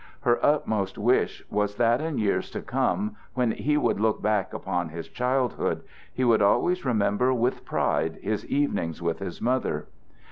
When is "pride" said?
7.65-8.17